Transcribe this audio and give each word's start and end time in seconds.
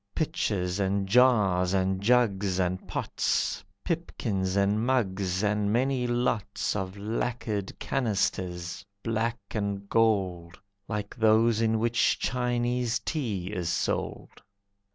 Pitchers, 0.15 0.79
and 0.79 1.07
jars, 1.07 1.75
and 1.75 2.01
jugs, 2.01 2.57
and 2.59 2.87
pots, 2.87 3.63
Pipkins, 3.83 4.55
and 4.55 4.83
mugs, 4.83 5.43
and 5.43 5.71
many 5.71 6.07
lots 6.07 6.75
Of 6.75 6.97
lacquered 6.97 7.77
canisters, 7.77 8.83
black 9.03 9.37
and 9.51 9.87
gold, 9.87 10.59
Like 10.87 11.15
those 11.15 11.61
in 11.61 11.77
which 11.77 12.17
Chinese 12.17 12.97
tea 12.97 13.53
is 13.53 13.69
sold. 13.69 14.41